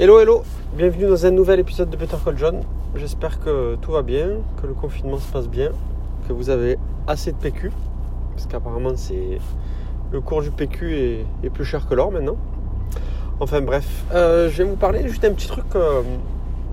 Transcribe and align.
Hello 0.00 0.20
hello, 0.20 0.44
bienvenue 0.76 1.08
dans 1.08 1.26
un 1.26 1.32
nouvel 1.32 1.58
épisode 1.58 1.90
de 1.90 1.96
Better 1.96 2.18
Call 2.24 2.38
John. 2.38 2.60
J'espère 2.94 3.40
que 3.40 3.74
tout 3.82 3.90
va 3.90 4.02
bien, 4.02 4.28
que 4.62 4.68
le 4.68 4.72
confinement 4.72 5.18
se 5.18 5.26
passe 5.26 5.48
bien, 5.48 5.72
que 6.28 6.32
vous 6.32 6.50
avez 6.50 6.78
assez 7.08 7.32
de 7.32 7.36
PQ, 7.36 7.72
parce 8.32 8.46
qu'apparemment 8.46 8.92
c'est 8.94 9.40
le 10.12 10.20
cours 10.20 10.42
du 10.42 10.52
PQ 10.52 11.24
est, 11.42 11.50
plus 11.50 11.64
cher 11.64 11.88
que 11.88 11.96
l'or 11.96 12.12
maintenant. 12.12 12.36
Enfin 13.40 13.60
bref, 13.60 14.04
euh, 14.14 14.48
je 14.48 14.62
vais 14.62 14.70
vous 14.70 14.76
parler 14.76 15.08
juste 15.08 15.24
un 15.24 15.32
petit 15.32 15.48
truc 15.48 15.64
euh, 15.74 16.02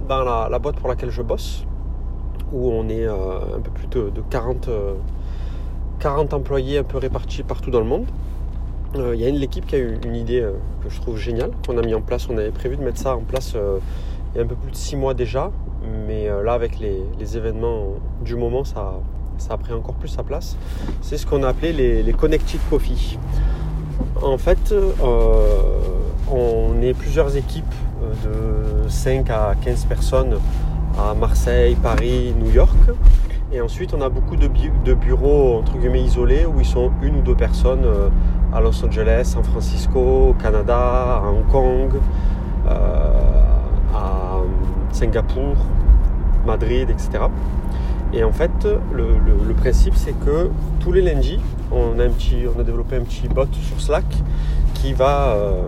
dans 0.07 0.23
la, 0.23 0.59
boîte 0.59 0.75
pour 0.75 0.87
laquelle 0.87 1.09
je 1.09 1.23
bosse, 1.23 1.65
où 2.53 2.69
on 2.69 2.87
est 2.89 3.07
euh, 3.07 3.57
un 3.57 3.59
peu 3.59 3.71
plus 3.71 3.87
de, 3.87 4.11
de 4.11 4.21
40, 4.29 4.67
euh, 4.67 4.93
40 5.97 6.35
employés 6.35 6.77
un 6.77 6.83
peu 6.83 6.99
répartis 6.99 7.41
partout 7.41 7.71
dans 7.71 7.79
le 7.79 7.87
monde. 7.87 8.05
Euh, 8.97 9.15
Il 9.15 9.21
y 9.21 9.25
a 9.25 9.29
une 9.29 9.37
l'équipe 9.37 9.65
qui 9.65 9.75
a 9.75 9.79
eu 9.79 9.97
une 10.05 10.15
idée 10.15 10.41
euh, 10.41 10.53
que 10.83 10.89
je 10.89 11.01
trouve 11.01 11.17
géniale, 11.17 11.51
qu'on 11.65 11.77
a 11.77 11.81
mis 11.81 11.93
en 11.93 12.01
place. 12.01 12.27
On 12.29 12.37
avait 12.37 12.51
prévu 12.51 12.77
de 12.77 12.83
mettre 12.83 12.99
ça 12.99 13.15
en 13.15 13.21
place 13.21 13.53
euh, 13.55 13.79
il 14.33 14.37
y 14.37 14.41
a 14.41 14.43
un 14.43 14.47
peu 14.47 14.55
plus 14.55 14.71
de 14.71 14.75
6 14.75 14.97
mois 14.97 15.13
déjà, 15.13 15.49
mais 16.05 16.27
là 16.43 16.51
avec 16.51 16.77
les, 16.77 17.37
événements 17.37 17.93
du 18.21 18.35
moment, 18.35 18.65
ça, 18.65 18.99
a 19.49 19.57
pris 19.57 19.71
encore 19.71 19.95
plus 19.95 20.09
sa 20.09 20.23
place. 20.23 20.57
C'est 20.99 21.17
ce 21.17 21.25
qu'on 21.25 21.41
a 21.43 21.47
appelé 21.47 21.71
les, 21.71 22.03
les 22.03 22.11
Connected 22.11 22.59
Coffee. 22.69 23.17
En 24.21 24.37
fait, 24.37 24.75
on 26.29 26.81
est 26.81 26.93
plusieurs 26.93 27.37
équipes 27.37 27.73
de 28.25 28.89
5 28.89 29.29
à 29.29 29.55
15 29.63 29.85
personnes 29.85 30.37
à 30.99 31.13
Marseille, 31.13 31.77
Paris, 31.81 32.33
New 32.37 32.51
York. 32.51 32.75
Et 33.53 33.61
ensuite, 33.61 33.93
on 33.93 34.01
a 34.01 34.09
beaucoup 34.09 34.35
de, 34.35 34.49
de 34.83 34.93
bureaux 34.93 35.59
entre 35.59 35.77
guillemets 35.77 36.03
isolés 36.03 36.45
où 36.45 36.59
ils 36.59 36.65
sont 36.65 36.91
une 37.01 37.19
ou 37.19 37.21
deux 37.21 37.35
personnes 37.35 37.85
à 38.55 38.61
Los 38.61 38.83
Angeles, 38.85 39.25
San 39.25 39.43
Francisco, 39.43 40.33
Canada, 40.41 41.17
à 41.17 41.29
Hong 41.29 41.45
Kong, 41.51 41.91
euh, 42.67 43.11
à 43.93 44.39
Singapour, 44.91 45.55
Madrid, 46.45 46.89
etc. 46.89 47.25
Et 48.13 48.23
en 48.23 48.31
fait, 48.31 48.67
le, 48.93 49.53
principe, 49.53 49.95
c'est 49.95 50.17
que 50.23 50.49
tous 50.79 50.91
les 50.91 51.01
lundis, 51.01 51.39
on 51.71 51.99
a, 51.99 52.05
un 52.05 52.09
petit, 52.09 52.43
on 52.55 52.59
a 52.59 52.63
développé 52.63 52.95
un 52.95 53.01
petit 53.01 53.27
bot 53.27 53.47
sur 53.51 53.81
Slack 53.81 54.05
qui 54.75 54.93
va 54.93 55.33
euh, 55.33 55.63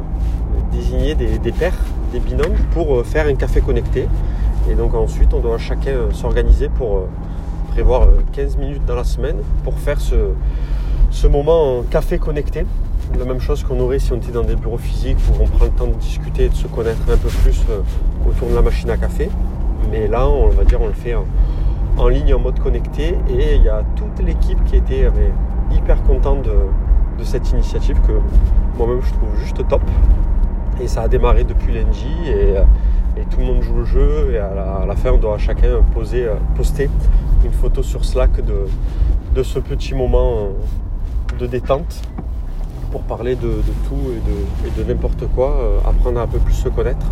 désigner 0.72 1.16
des, 1.16 1.51
pairs, 1.51 1.73
des 2.13 2.19
binômes 2.19 2.55
pour 2.72 2.95
euh, 2.95 3.03
faire 3.03 3.27
un 3.27 3.35
café 3.35 3.59
connecté. 3.59 4.07
Et 4.69 4.75
donc 4.75 4.94
ensuite, 4.94 5.33
on 5.33 5.39
doit 5.39 5.57
chacun 5.57 5.91
euh, 5.91 6.11
s'organiser 6.11 6.69
pour 6.69 6.97
euh, 6.97 7.09
prévoir 7.72 8.03
euh, 8.03 8.22
15 8.33 8.57
minutes 8.57 8.85
dans 8.85 8.95
la 8.95 9.03
semaine 9.03 9.38
pour 9.63 9.77
faire 9.79 9.99
ce, 9.99 10.16
ce 11.11 11.27
moment 11.27 11.80
en 11.80 11.81
café 11.83 12.17
connecté. 12.17 12.66
La 13.17 13.25
même 13.25 13.39
chose 13.39 13.63
qu'on 13.63 13.80
aurait 13.80 14.00
si 14.00 14.11
on 14.11 14.17
était 14.17 14.31
dans 14.31 14.44
des 14.44 14.55
bureaux 14.55 14.77
physiques 14.77 15.17
où 15.30 15.41
on 15.41 15.47
prend 15.47 15.66
le 15.66 15.72
temps 15.72 15.88
de 15.88 15.94
discuter 15.94 16.45
et 16.45 16.50
de 16.50 16.55
se 16.55 16.67
connaître 16.67 17.02
un 17.11 17.17
peu 17.17 17.30
plus 17.30 17.63
euh, 17.69 17.81
autour 18.27 18.50
de 18.50 18.55
la 18.55 18.61
machine 18.61 18.89
à 18.89 18.97
café. 18.97 19.30
Mais 19.89 20.08
là, 20.08 20.28
on 20.28 20.50
va 20.50 20.63
dire, 20.63 20.81
on 20.81 20.88
le 20.88 20.94
fait 20.94 21.16
en, 21.16 22.08
ligne 22.08 22.33
en 22.33 22.39
mode 22.39 22.59
connecté 22.59 23.16
et 23.30 23.55
il 23.55 23.63
y 23.63 23.69
a 23.69 23.83
toute 23.95 24.25
l'équipe 24.25 24.63
qui 24.66 24.75
était 24.75 25.09
hyper 25.72 26.03
contente 26.03 26.44
de, 26.44 27.23
cette 27.23 27.50
initiative 27.52 28.00
que 28.02 28.11
moi-même 28.78 29.02
je 29.02 29.11
trouve 29.13 29.30
juste 29.39 29.67
top. 29.67 29.81
Et 30.81 30.88
ça 30.88 31.03
a 31.03 31.08
démarré 31.08 31.44
depuis 31.44 31.75
et, 31.75 31.85
euh, 32.28 32.63
et 33.17 33.25
tout 33.25 33.39
le 33.39 33.45
monde 33.45 33.61
joue 33.61 33.78
le 33.78 33.85
jeu 33.85 34.31
et 34.33 34.38
à 34.38 34.85
la, 34.85 34.95
fin 34.95 35.11
on 35.11 35.17
doit 35.17 35.38
chacun 35.38 35.81
poser, 35.94 36.25
euh, 36.25 36.35
poster 36.55 36.89
une 37.44 37.52
photo 37.52 37.81
sur 37.81 38.05
Slack 38.05 38.41
de, 38.44 39.44
ce 39.44 39.59
petit 39.59 39.94
moment 39.94 40.50
de 41.39 41.47
détente 41.47 42.02
pour 42.92 43.02
parler 43.02 43.36
de, 43.36 43.61
tout 43.88 43.95
et 44.66 44.80
de, 44.80 44.83
n'importe 44.83 45.28
quoi, 45.36 45.52
euh, 45.52 45.80
apprendre 45.86 46.19
à 46.19 46.23
un 46.23 46.28
peu 46.28 46.39
plus 46.39 46.53
se 46.53 46.69
connaître. 46.69 47.06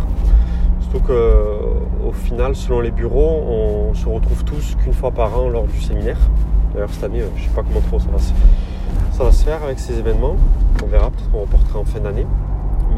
Surtout 0.80 1.06
qu'au 1.06 2.12
final, 2.12 2.56
selon 2.56 2.80
les 2.80 2.90
bureaux, 2.90 3.42
on 3.90 3.94
se 3.94 4.08
retrouve 4.08 4.44
tous 4.44 4.76
qu'une 4.76 4.92
fois 4.92 5.10
par 5.10 5.38
an 5.38 5.48
lors 5.48 5.66
du 5.66 5.80
séminaire. 5.80 6.18
D'ailleurs, 6.72 6.90
cette 6.90 7.04
année, 7.04 7.20
euh, 7.20 7.28
je 7.36 7.42
ne 7.42 7.48
sais 7.48 7.54
pas 7.54 7.62
comment 7.62 7.80
trop 7.80 7.98
ça 7.98 8.08
va, 8.10 8.18
se, 8.18 8.32
ça 9.12 9.24
va 9.24 9.32
se 9.32 9.44
faire 9.44 9.62
avec 9.62 9.78
ces 9.78 9.98
événements. 9.98 10.36
On 10.82 10.86
verra, 10.86 11.10
peut-être 11.10 11.30
qu'on 11.30 11.40
reportera 11.40 11.80
en 11.80 11.84
fin 11.84 12.00
d'année. 12.00 12.26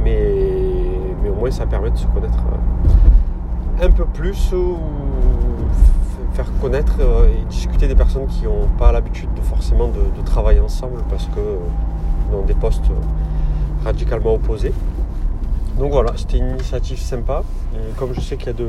Mais, 0.04 1.28
au 1.28 1.34
moins, 1.34 1.50
ça 1.50 1.66
permet 1.66 1.91
de 1.91 1.97
se 1.97 2.06
connaître 2.06 2.38
euh, 3.81 3.87
un 3.87 3.91
peu 3.91 4.04
plus 4.04 4.53
faire 6.38 6.53
connaître 6.60 6.99
euh, 7.00 7.26
et 7.26 7.44
discuter 7.50 7.88
des 7.88 7.97
personnes 7.97 8.28
qui 8.28 8.44
n'ont 8.44 8.69
pas 8.78 8.93
l'habitude 8.93 9.28
de 9.34 9.41
forcément 9.41 9.88
de, 9.88 10.22
travailler 10.25 10.60
ensemble 10.60 11.03
parce 11.10 11.25
que 11.26 11.41
euh, 11.41 11.56
dans 12.31 12.43
des 12.43 12.54
postes 12.54 12.88
euh, 12.91 13.84
radicalement 13.84 14.34
opposés. 14.34 14.72
Donc 15.78 15.91
voilà, 15.91 16.12
c'était 16.15 16.38
une 16.38 16.50
initiative 16.50 16.98
sympa. 16.98 17.43
Et 17.75 17.93
comme 17.97 18.15
je 18.15 18.21
sais 18.21 18.37
qu'il 18.37 18.47
y 18.47 18.50
a 18.50 18.53
de 18.53 18.69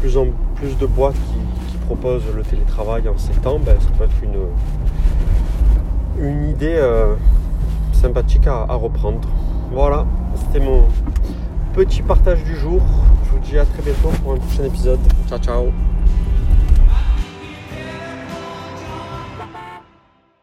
plus 0.00 0.16
en 0.16 0.28
plus 0.54 0.78
de 0.78 0.86
boîtes 0.86 1.14
qui, 1.14 1.76
proposent 1.86 2.34
le 2.36 2.42
télétravail 2.42 3.08
en 3.08 3.14
temps, 3.42 3.58
ben, 3.58 3.74
ça 3.80 3.88
peut 3.96 4.04
être 4.04 4.22
une, 4.22 4.36
une 6.22 6.50
idée 6.50 6.78
sympathique 7.94 8.46
à 8.46 8.74
reprendre. 8.74 9.26
Voilà, 9.72 10.04
c'était 10.34 10.60
mon 10.60 10.82
petit 11.72 12.02
partage 12.02 12.44
du 12.44 12.56
jour. 12.56 12.82
Je 13.24 13.30
vous 13.30 13.38
dis 13.38 13.58
à 13.58 13.64
très 13.64 13.80
bientôt 13.80 14.10
pour 14.22 14.34
un 14.34 14.36
prochain 14.36 14.64
épisode. 14.64 15.00
Ciao 15.30 15.38
ciao 15.38 15.72